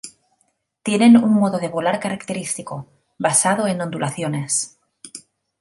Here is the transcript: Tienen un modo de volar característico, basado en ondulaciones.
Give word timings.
Tienen 0.81 1.15
un 1.15 1.33
modo 1.35 1.59
de 1.59 1.67
volar 1.67 1.99
característico, 1.99 2.87
basado 3.19 3.67
en 3.67 3.81
ondulaciones. 3.81 4.79